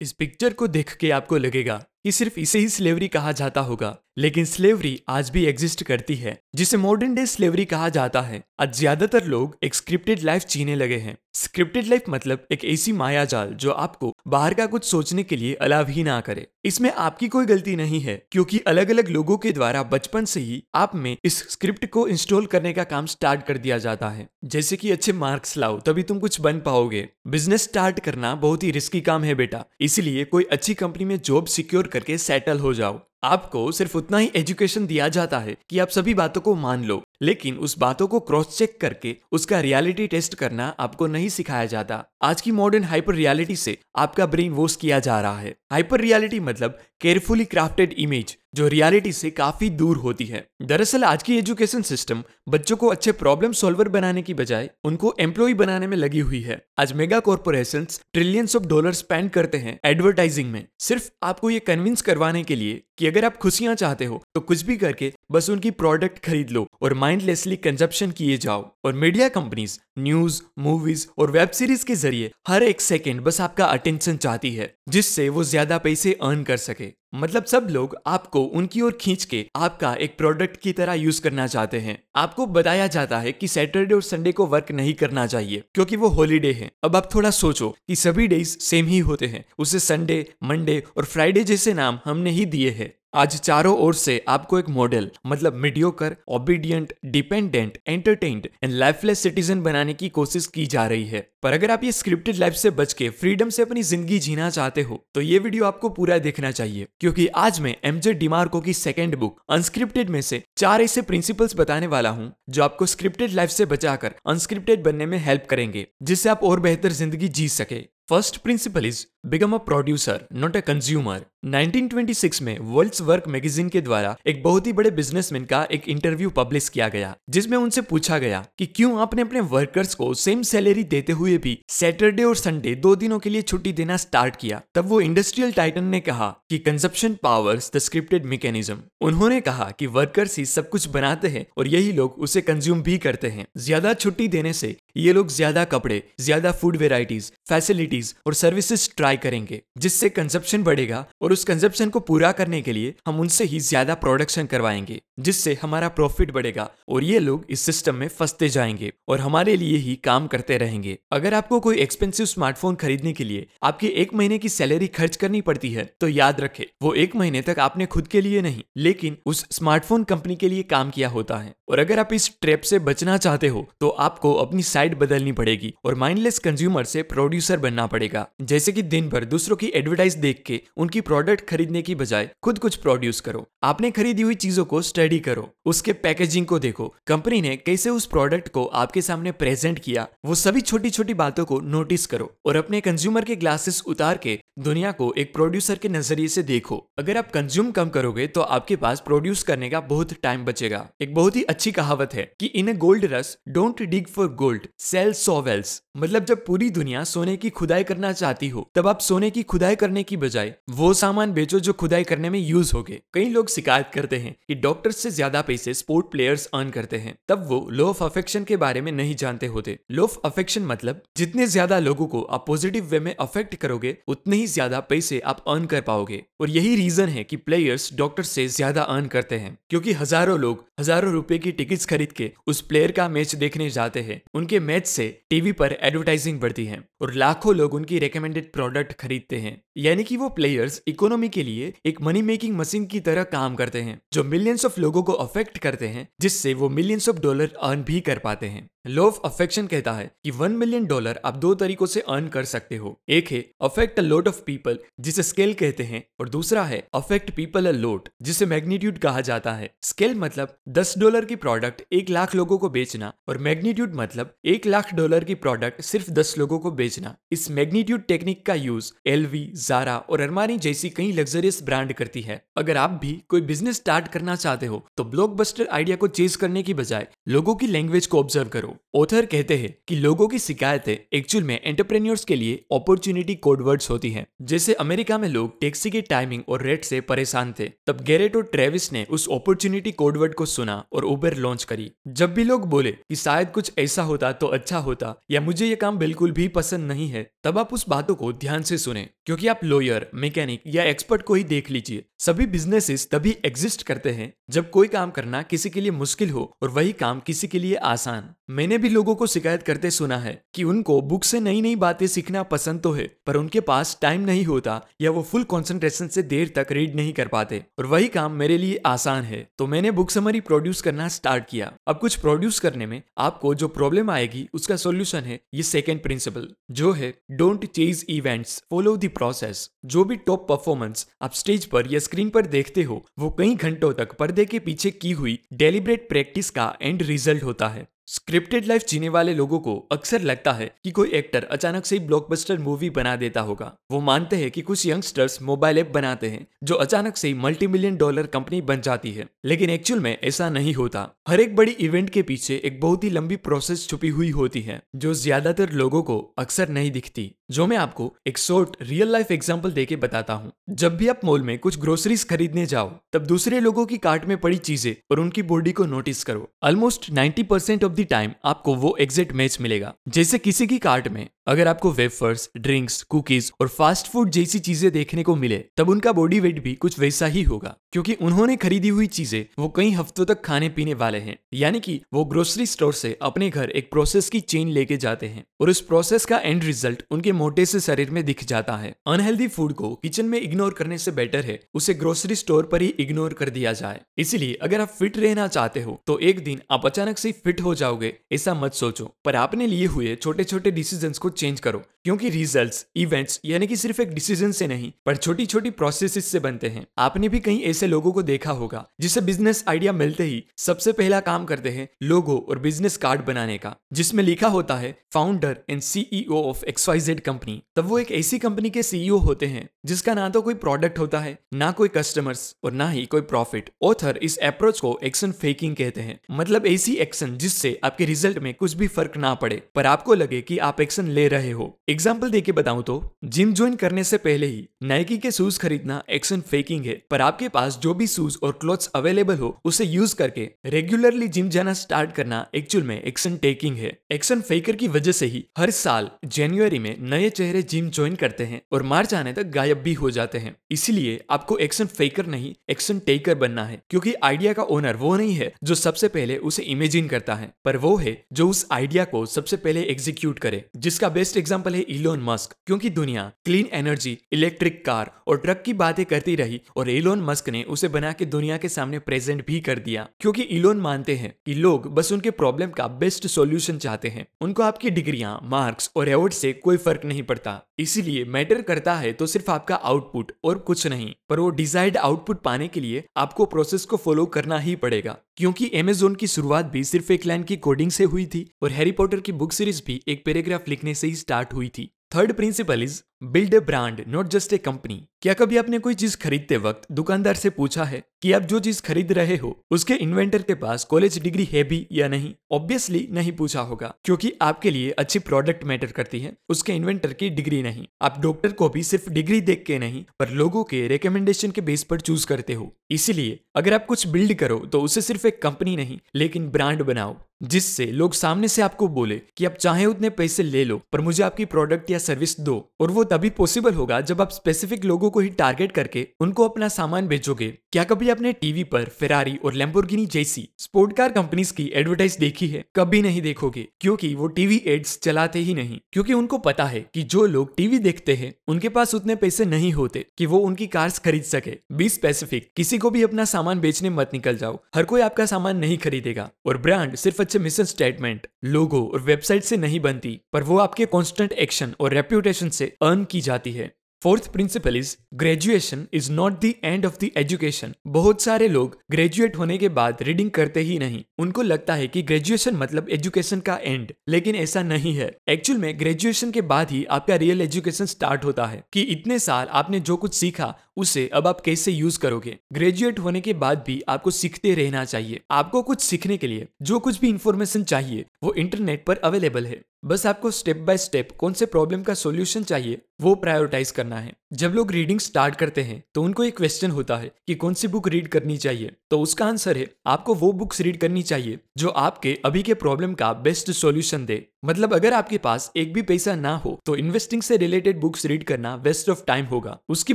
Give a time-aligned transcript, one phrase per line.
[0.00, 3.96] इस पिक्चर को देख के आपको लगेगा। कि सिर्फ़ इसे ही स्लेवरी कहा जाता होगा,
[4.18, 8.76] लेकिन स्लेवरी आज भी एग्जिस्ट करती है, जिसे मॉडर्न डे स्लेवरी कहा जाता है। आज
[8.76, 13.52] ज़्यादातर लोग एक स्क्रिप्टेड लाइफ जीने लगे हैं। स्क्रिप्टेड लाइफ मतलब एक ऐसी माया जाल
[13.54, 17.46] जो आपको बाहर का कुछ सोचने के लिए अलाव ही ना करे। इसमें आपकी कोई
[17.46, 21.38] गलती नहीं है, क्योंकि अलग अलग लोगों के द्वारा बचपन से ही आप में इस
[21.50, 25.56] स्क्रिप्ट को इंस्टॉल करने का काम स्टार्ट कर दिया जाता है। जैसे कि अच्छे मार्क्स
[25.56, 29.64] लाओ, तभी तुम कुछ बन पाओगे। बिज़नेस स्टार्ट करना बहुत ही रिस्की काम है बेटा।
[29.80, 34.30] इसलिए कोई अच्छी कंपनी में जॉब सिक्योर करके सेटल हो जाओ। आपको सिर्फ़ उतना ही
[34.36, 38.20] एजुकेशन दिया जाता है कि आप सभी बातों को मान लो, लेकिन उस बातों को
[38.20, 43.14] क्रॉस चेक करके उसका रियलिटी टेस्ट करना आपको नहीं सिखाया जाता। आज की मॉडर्न हाइपर
[43.14, 48.36] रियलिटी से आपका ब्रेन वॉश किया जा रहा है। हाइपर रियलिटी मतलब केयरफुली क्राफ्टेड इमेज
[48.54, 53.12] जो रियलिटी से काफ़ी दूर होती है। दरअसल आज की एजुकेशन सिस्टम बच्चों को अच्छे
[53.12, 57.86] प्रॉब्लम सॉल्वर बनाने की बजाय उनको एम्प्लॉय बनाने में लगी हुई है। आज mega corporation
[58.12, 62.82] trillions of dollar spend करते हैं एडवर्टाइजिंग में। सिर्फ़ आपको ये कन्विंस करवाने के लिए
[62.98, 66.66] कि अगर आप खुशियाँ चाहते हो तो कुछ भी करके बस उनकी प्रोडक्ट खरीद लो
[66.82, 72.30] और माइंडलेसली कंजप्शन किए जाओ। और मीडिया कंपनीज़ न्यूज़ मूवीज़ और वेब सीरीज़ के ज़रिए
[72.48, 76.92] हर एक सेकेंड बस आपका अटेंशन चाहती है, जिससे वो ज़्यादा पैसे अर्न कर सके।
[77.14, 81.46] मतलब सब लोग आपको उनकी ओर खींच के आपका एक प्रोडक्ट की तरह यूज़ करना
[81.46, 85.62] चाहते हैं। आपको बताया जाता है कि सैटरडे और संडे को वर्क नहीं करना चाहिए,
[85.74, 89.44] क्योंकि वो हॉलीडे है। अब आप थोड़ा सोचो कि सभी डेज़ सेम ही होते हैं।
[89.58, 94.24] उसे संडे मंडे और फ्राइडे जैसे नाम हमने ही दिए हैं। आज चारों ओर से
[94.28, 100.66] आपको एक मॉडल मतलब mediocre obedient dependent entertained and lifeless citizen बनाने की कोशिश की
[100.66, 103.82] जा रही है। पर अगर आप ये स्क्रिप्टेड लाइफ से बच के फ्रीडम से अपनी
[103.82, 108.14] ज़िंदगी जीना चाहते हो तो ये वीडियो आपको पूरा देखना चाहिए। क्योंकि आज मैं एमजे
[108.14, 112.86] डिमार्को की सेकेंड बुक अनस्क्रिप्टेड में से चार ऐसे प्रिंसिपल्स बताने वाला हूँ, जो आपको
[112.86, 117.48] स्क्रिप्टेड लाइफ से बचाकर अनस्क्रिप्टेड बनने में हेल्प करेंगे, जिससे आप और बेहतर ज़िंदगी जी
[117.50, 123.68] सके। First principle is become a producer not a consumer 1926 में वर्ल्ड्स वर्क मैगजीन
[123.68, 127.80] के द्वारा एक बहुत ही बड़े बिजनेसमैन का एक इंटरव्यू पब्लिश किया गया, जिसमें उनसे
[127.82, 132.36] पूछा गया कि क्यों आपने अपने वर्कर्स को सेम सैलरी देते हुए भी सैटरडे और
[132.36, 136.28] संडे दो दिनों के लिए छुट्टी देना स्टार्ट किया। तब वो इंडस्ट्रियल टाइटन ने कहा
[136.50, 141.46] कि consumption powers the scripted mechanism उन्होंने कहा कि वर्कर्स ही सब कुछ बनाते हैं
[141.58, 145.64] और यही लोग उसे कंज्यूम भी करते हैं। ज़्यादा छुट्टी देने से ये लोग ज़्यादा
[145.66, 151.88] कपड़े, ज़्यादा फ़ूड वेराइटीज फैसिलिटीज़ और सर्विसेज़ ट्राई करेंगे, जिससे कंजप्शन बढ़ेगा और उस कंजप्शन
[151.90, 156.68] को पूरा करने के लिए हम उनसे ही ज़्यादा प्रोडक्शन करवाएँगे, जिससे हमारा प्रॉफिट बढ़ेगा
[156.88, 160.96] और ये लोग इस सिस्टम में फंसते जाएँगे और हमारे लिए ही काम करते रहेंगे।
[161.12, 165.40] अगर आपको कोई एक्सपेंसिव स्मार्टफ़ोन खरीदने के लिए आपकी एक महीने की सैलरी खर्च करनी
[165.40, 169.16] पड़ती है तो याद रखे, वो एक महीने तक आपने खुद के लिए नहीं, लेकिन
[169.26, 172.78] उस स्मार्टफ़ोन कंपनी के लिए काम किया होता है। और अगर आप इस ट्रैप से
[172.80, 177.86] बचना चाहते हो तो आपको अपनी साइड बदलनी पड़ेगी और माइंडलेस कंज्यूमर से प्रोड्यूसर बनना
[177.88, 182.58] पड़ेगा। जैसे कि दिन भर दूसरों की एडवर्टाइज देख के उनकी खरीदने की बजाय खुद
[182.58, 187.40] कुछ प्रोड्यूस करो। आपने खरीदी हुई चीज़ों को स्टडी करो। उसके पैकेजिंग को देखो। कंपनी
[187.42, 191.60] ने कैसे उस प्रोडक्ट को आपके सामने प्रेजेंट किया, वो सभी छोटी छोटी बातों को
[191.60, 196.28] नोटिस करो और अपने कंज्यूमर के ग्लासेस उतार के दुनिया को एक प्रोड्यूसर के नज़रिए
[196.28, 200.44] से देखो। अगर आप कंज्यूम कम करोगे तो आपके पास प्रोड्यूस करने का बहुत टाइम
[200.44, 204.66] बचेगा। एक बहुत ही अच्छी कहावत है कि in gold rush don't dig for gold
[204.78, 209.30] sell shovels मतलब जब पूरी दुनिया सोने की खुदाई करना चाहती हो, तब आप सोने
[209.30, 213.00] की खुदाई करने की बजाय वो सामान बेचो जो खुदाई करने में यूज़ हो गए।
[213.14, 217.14] कई लोग शिकायत करते हैं कि डॉक्टर से ज़्यादा पैसे स्पोर्ट प्लेयर्स अर्न करते हैं।
[217.28, 221.02] तब वो लो ऑफ़ अफेक्शन के बारे में नहीं जानते होते। लो ऑफ़ अफेक्शन मतलब
[221.16, 225.44] जितने ज़्यादा लोगों को आप पॉजिटिव वे में अफेक्ट करोगे, उतने ही ज़्यादा पैसे आप
[225.48, 229.56] अर्न कर पाओगे। और यही रीजन है कि प्लेयर्स डॉक्टर से ज़्यादा अर्न करते हैं।
[229.70, 234.00] क्योंकि हज़ारों लोग हज़ारों रुपए की टिकट्स खरीद के उस प्लेयर का मैच देखने जाते
[234.00, 238.92] हैं। उनके मैच से टीवी पर एडवर्टाइजिंग बढ़ती है। और लाखों लोग उनकी रिकमेंडेड प्रोडक्ट
[238.92, 243.22] खरीदते हैं। यानी कि वो प्लेयर्स इकोनॉमी के लिए एक मनी मेकिंग मशीन की तरह
[243.22, 247.20] काम करते हैं, जो मिलियंस ऑफ़ लोगों को अफेक्ट करते हैं, जिससे वो मिलियंस ऑफ़
[247.20, 251.20] डॉलर अर्न भी कर पाते हैं। लॉ ऑफ़ अफेक्शन कहता है कि वन मिलियन डॉलर
[251.24, 254.78] आप दो तरीकों से अर्न कर सकते हो। एक है affect a lot of people
[255.00, 259.52] जिसे स्केल कहते हैं, और दूसरा है अफेक्ट पीपल अ लोट जिसे मैग्नीट्यूड कहा जाता
[259.52, 264.34] है। स्केल मतलब दस डॉलर की प्रोडक्ट एक लाख लोगों को बेचना, और मैग्नीट्यूड मतलब
[264.46, 268.92] एक लाख डॉलर की प्रोडक्ट सिर्फ़ दस लोगों को बेचना। इस मैग्नीट्यूड टेक्निक का यूज़
[269.06, 273.76] एलवी जारा और अरमानी जैसी कई लग्जरियस ब्रांड करती है। अगर आप भी कोई बिज़नेस
[273.76, 278.06] स्टार्ट करना चाहते हो तो ब्लॉकबस्टर आइडिया को चेज करने की बजाय लोगों की लैंग्वेज
[278.06, 282.54] को ऑब्ज़र्व करो। ऑथर कहते हैं कि लोगों की शिकायतें एक्चुअल में एंटरप्रेन्योर्स के लिए
[282.72, 287.52] अपॉर्चुनिटी कोडवर्ड्स होती हैं, जैसे अमेरिका में लोग टैक्सी की टाइमिंग और रेट से परेशान
[287.58, 291.90] थे। तब गैरेट और ट्रेविस ने उस अपॉर्चुनिटी कोडवर्ड को सुना और उबर लॉन्च करी।
[292.08, 295.76] जब भी लोग बोले कि शायद कुछ ऐसा होता तो अच्छा होता या मुझे ये
[295.76, 299.46] काम बिल्कुल भी पसंद नहीं है, तब आप उस बातों को ध्यान से सुने, क्योंकि
[299.46, 304.32] आप लॉयर मैकेनिक या एक्सपर्ट को ही देख लीजिए। सभी बिजनेसेस तभी एग्जिस्ट करते हैं
[304.50, 307.74] जब कोई काम करना किसी के लिए मुश्किल हो और वही काम किसी के लिए
[307.86, 311.76] आसान। मैंने भी लोगों को शिकायत करते सुना है कि उनको बुक से नई नई
[311.76, 316.08] बातें सीखना पसंद तो है, पर उनके पास टाइम नहीं होता या वो फुल कंसंट्रेशन
[316.08, 319.66] से देर तक रीड नहीं कर पाते। और वही काम मेरे लिए आसान है। तो
[319.66, 324.10] मैंने बुक समरी प्रोड्यूस करना स्टार्ट किया। अब कुछ प्रोड्यूस करने में आपको जो प्रॉब्लम
[324.10, 329.68] आएगी, उसका सोल्यूशन है ये सेकेंड प्रिंसिपल जो है don't chase events follow the process
[329.84, 333.92] जो भी टॉप परफॉर्मेंस आप स्टेज पर या स्क्रीन पर देखते हो, वो कई घंटों
[333.92, 338.84] तक पर्दे के पीछे की हुई डेलिब्रेट प्रैक्टिस का एंड रिज़ल्ट होता है। स्क्रिप्टेड लाइफ
[338.88, 343.16] जीने वाले लोगों को अक्सर लगता है कि कोई एक्टर अचानक से ब्लॉकबस्टर मूवी बना
[343.16, 347.34] देता होगा। वो मानते हैं कि कुछ यंगस्टर्स मोबाइल ऐप बनाते हैं, जो अचानक से
[347.34, 351.56] मल्टी मिलियन डॉलर कंपनी बन जाती है। लेकिन एक्चुअल में ऐसा नहीं होता। हर एक
[351.56, 355.72] बड़ी इवेंट के पीछे एक बहुत ही लंबी प्रोसेस छुपी हुई होती है, जो ज़्यादातर
[355.72, 360.32] लोगों को अक्सर नहीं दिखती। जो मैं आपको एक शॉर्ट रियल लाइफ एग्ज़ाम्पल देके बताता
[360.32, 364.24] हूँ। जब भी आप मॉल में कुछ ग्रोसरीज खरीदने जाओ, तब दूसरे लोगों की कार्ट
[364.24, 368.32] में पड़ी चीज़ें और उनकी बॉडी को नोटिस करो। Almost 90 percent of the time
[368.44, 373.50] आपको वो एग्जैक्ट मैच मिलेगा। जैसे किसी की कार्ट में अगर आपको वेफर्स ड्रिंक्स कुकीज
[373.60, 377.26] और फास्ट फ़ूड जैसी चीज़ें देखने को मिले, तब उनका बॉडी वेट भी कुछ वैसा
[377.26, 381.38] ही होगा। क्योंकि उन्होंने खरीदी हुई चीज़ें, वो कई हफ्तों तक खाने पीने वाले हैं।
[381.54, 385.44] यानी कि वो ग्रोसरी स्टोर से अपने घर एक प्रोसेस की चेन लेके जाते हैं
[385.60, 389.46] और उस प्रोसेस का एंड रिज़ल्ट उनके मोटे से शरीर में दिख जाता है। अनहेल्दी
[389.48, 393.32] फ़ूड को किचन में इग्नोर करने से बेटर है, उसे ग्रोसरी स्टोर पर ही इग्नोर
[393.32, 397.18] कर दिया जाए। इसलिए अगर आप फिट रहना चाहते हो तो एक दिन आप अचानक
[397.18, 401.30] से फिट हो जाओगे, ऐसा मत सोचो। पर आपने लिए हुए छोटे छोटे डिसीज़न को
[401.30, 405.70] चेंज करो। क्योंकि रिजल्ट्स इवेंट्स यानी कि सिर्फ़ एक डिसीज़न से नहीं, पर छोटी छोटी
[405.70, 409.92] प्रोसेस से बनते हैं। आपने भी कहीं ऐसे लोगों को देखा होगा जिसे बिज़नेस आइडिया
[409.92, 414.48] मिलते ही सबसे पहला काम करते हैं लोगो और बिज़नेस कार्ड बनाने का, जिसमें लिखा
[414.48, 419.16] होता है founder and CEO of XYZ company तब वो एक ऐसी कंपनी के सीईओ
[419.18, 423.04] होते हैं, जिसका ना तो कोई प्रोडक्ट होता है, ना कोई कस्टमर्स और ना ही
[423.06, 428.04] कोई प्रॉफिट ऑथर इस अप्रोच को एक्शन फेकिंग कहते हैं। मतलब ऐसी एक्शन जिससे आपके
[428.04, 431.50] रिज़ल्ट में कुछ भी फ़र्क ना पड़े, पर आपको लगे कि आप एक्शन ले रहे
[431.50, 432.94] हो। एग्ज़ाम्पल देके बताऊँ तो
[433.26, 437.48] जिम ज्वाइन करने से पहले ही नाइकी के शूज़ खरीदना एक्शन फेकिंग है। पर आपके
[437.48, 442.12] पास जो भी शूज़ और क्लोथ्स अवेलेबल हो, उसे यूज़ करके रेगुलरली जिम जाना स्टार्ट
[442.12, 446.78] करना एक्चुअल में एक्शन टेकिंग है। एक्शन फेकर की वजह से ही हर साल जनवरी
[446.78, 450.38] में नए चेहरे जिम ज्वाइन करते हैं और मार्च आने तक गायब भी हो जाते
[450.38, 455.16] हैं। इसीलिए आपको एक्शन फेकर नहीं एक्शन टेकर बनना है, क्योंकि आइडिया का ओनर वो
[455.16, 459.04] नहीं है जो सबसे पहले उसे इमेजिन करता है। पर वो है जो उस आइडिया
[459.06, 464.16] को सबसे पहले एग्जीक्यूट करे, जिसका बेस्ट एग्ज़ाम्पल है इलोन मस्क क्योंकि दुनिया क्लीन एनर्जी
[464.32, 468.26] इलेक्ट्रिक कार और ट्रक की बातें करती रही और इलोन मस्क ने उसे बना के
[468.26, 472.30] दुनिया के सामने प्रेजेंट भी कर दिया। क्योंकि इलोन मानते हैं कि लोग बस उनके
[472.30, 477.04] प्रॉब्लम का बेस्ट सॉल्यूशन चाहते हैं। उनको आपकी डिग्रियाँ मार्क्स और अवार्ड से कोई फ़र्क
[477.04, 481.50] नहीं पड़ता। इसीलिए मैटर करता है तो सिर्फ़ आपका आउटपुट और कुछ नहीं, पर वो
[481.50, 486.26] डिजायर्ड आउटपुट पाने के लिए आपको प्रोसेस को फॉलो करना ही पड़ेगा। क्योंकि एमेजोन की
[486.26, 489.52] शुरुआत भी सिर्फ़ एक लाइन की कोडिंग से हुई थी और हैरी पॉटर की बुक
[489.52, 493.60] सीरीज़ भी एक पैराग्राफ लिखने से ही स्टार्ट हुई थी। Third principle is build a
[493.60, 495.02] brand, not just a company.
[495.22, 498.80] क्या कभी आपने कोई चीज़ खरीदते वक्त दुकानदार से पूछा है कि आप जो चीज़
[498.82, 502.32] खरीद रहे हो, उसके इन्वेंटर के पास कॉलेज डिग्री है भी या नहीं?
[502.52, 507.30] ऑब्वियसली नहीं पूछा होगा, क्योंकि आपके लिए अच्छी प्रोडक्ट मैटर करती है, उसके इन्वेंटर की
[507.30, 511.50] डिग्री नहीं। आप डॉक्टर को भी सिर्फ़ डिग्री देख के नहीं, पर लोगों के रिकमेंडेशन
[511.50, 515.26] के बेस पर चूज़ करते हो। इसीलिए, अगर आप कुछ बिल्ड करो तो उसे सिर्फ़
[515.26, 519.84] एक कंपनी नहीं, लेकिन ब्रांड बनाओ, जिससे लोग सामने से आपको बोले कि आप चाहे
[519.86, 523.74] उतने पैसे ले लो, पर मुझे आपकी प्रोडक्ट या सर्विस दो, और वो तभी पॉसिबल
[523.74, 528.10] होगा जब आप स्पेसिफिक लोगों को ही टारगेट करके उनको अपना सामान बेचोगे क्या कभी
[528.10, 532.64] आपने टीवी पर फेरारी और लेम्बोर्गिनी जैसी स्पोर्ट कार कंपनीज़ की एडवर्टाइज देखी है?
[532.76, 537.02] कभी नहीं देखोगे, क्योंकि वो टीवी एड्स चलाते ही नहीं। क्योंकि उनको पता है कि
[537.02, 540.98] जो लोग टीवी देखते हैं, उनके पास उतने पैसे नहीं होते कि वो उनकी कार्स
[540.98, 545.00] खरीद सके। बी स्पेसिफिक किसी को भी अपना सामान बेचने मत निकल जाओ। हर कोई
[545.00, 549.80] आपका सामान नहीं खरीदेगा। और ब्रांड सिर्फ़ अच्छे मिशन स्टेटमेंट लोगो और वेबसाइट से नहीं
[549.80, 554.76] बनती, पर वो आपके कॉन्स्टेंट एक्शन और रेप्यूटेशन से अर्न की जाती है। Fourth principle
[554.76, 559.68] is graduation is not the end of the education बहुत सारे लोग ग्रेजुएट होने के
[559.68, 564.36] बाद रीडिंग करते ही नहीं। उनको लगता है कि ग्रेजुएशन मतलब एजुकेशन का एंड लेकिन
[564.36, 568.64] ऐसा नहीं है। एक्चुअल में ग्रेजुएशन के बाद ही आपका रियल एजुकेशन स्टार्ट होता है
[568.72, 572.36] कि इतने साल आपने जो कुछ सीखा उसे अब आप कैसे यूज़ करोगे?
[572.52, 576.78] ग्रेजुएट होने के बाद भी आपको सीखते रहना चाहिए। आपको कुछ सीखने के लिए जो
[576.78, 581.32] कुछ भी इंफॉर्मेशन चाहिए, वो इंटरनेट पर अवेलेबल है। बस आपको स्टेप बाय स्टेप कौन
[581.32, 585.82] से प्रॉब्लम का सोल्यूशन चाहिए, वो प्रायोरिटाइज करना है। जब लोग रीडिंग स्टार्ट करते हैं
[585.94, 588.72] तो उनको एक क्वेश्चन होता है कि कौन सी बुक रीड करनी चाहिए?
[588.90, 592.94] तो उसका आंसर है, आपको वो बुक्स रीड करनी चाहिए, जो आपके अभी के प्रॉब्लम
[592.94, 597.22] का बेस्ट सॉल्यूशन दे। मतलब अगर आपके पास एक भी पैसा ना हो तो इन्वेस्टिंग
[597.22, 599.94] से रिलेटेड बुक्स रीड करना वेस्ट ऑफ़ टाइम होगा। उसकी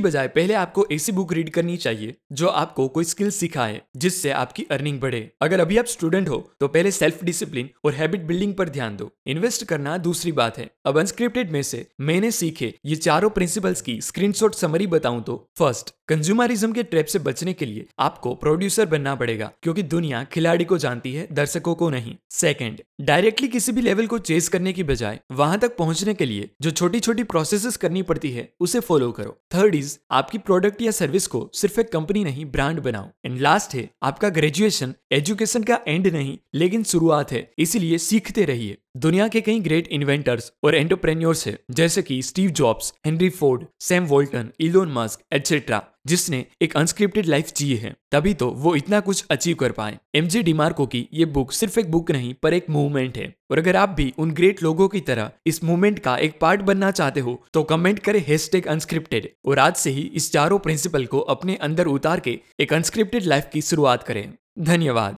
[0.00, 4.66] बजाय पहले आपको ऐसी बुक रीड करनी चाहिए, जो आपको कोई स्किल सिखाए, जिससे आपकी
[4.70, 8.68] अर्निंग बढ़े। अगर अभी आप स्टूडेंट हो तो पहले सेल्फ डिसिप्लिन और हैबिट बिल्डिंग पर
[8.68, 13.30] ध्यान दो। इन्वेस्ट करना दूसरी बात है। अब अनस्क्रिप्टेड में से मैंने सीखे ये चारों
[13.30, 18.34] प्रिंसिपल्स की स्क्रीनशॉट समरी बताऊँ तो फ़र्स्ट कंज्यूमरिज्म के ट्रैप से बचने के लिए आपको
[18.34, 23.72] प्रोड्यूसर बनना पड़ेगा, क्योंकि दुनिया खिलाड़ी को जानती है, दर्शकों को नहीं। सेकंड डायरेक्टली किसी
[23.72, 27.22] भी लेवल को चेस करने की बजाय, वहाँ तक पहुँचने के लिए जो छोटी छोटी
[27.24, 31.80] प्रोसेसेस करनी पड़ती है, उसे फॉलो करो। थर्ड इज़ आपकी प्रोडक्ट या सर्विस को सिर्फ़
[31.80, 36.84] एक कंपनी नहीं ब्रांड बनाओ। एंड लास्ट है, आपका ग्रेजुएशन एजुकेशन का एंड नहीं, लेकिन
[36.84, 42.22] शुरुआत है, इसीलिए सीखते रहिए। दुनिया के कई ग्रेट इन्वेंटर्स और एंटरप्रेन्योर्स है, जैसे कि
[42.22, 47.94] Steve Jobs Henry Ford Sam Walton Elon Musk etcetera जिसने एक अनस्क्रिप्टेड लाइफ जीए है।
[48.12, 51.78] तभी तो वो इतना कुछ अचीव कर पाए। एम जी डिमार्को की ये बुक सिर्फ़
[51.80, 55.00] एक बुक नहीं, पर एक मूवमेंट है। और अगर आप भी उन ग्रेट लोगों की
[55.00, 59.58] तरह इस मूवमेंट का एक पार्ट बनना चाहते हो तो कमेंट करें हैशटैग अनस्क्रिप्टेड और
[59.58, 63.62] आज से ही इस चारों प्रिंसिपल को अपने अंदर उतार के एक अनस्क्रिप्टेड लाइफ की
[63.62, 65.16] शुरुआत करें। धन्यवाद।